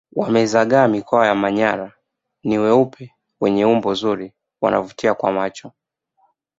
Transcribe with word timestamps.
Wamezagaa 0.15 0.87
mikoa 0.87 1.27
ya 1.27 1.35
manyara 1.35 1.91
ni 2.43 2.57
weupe 2.57 3.15
wenye 3.41 3.65
umbo 3.65 3.93
zuri 3.93 4.33
wanavutia 4.61 5.13
kwa 5.13 5.31
macho 5.31 5.71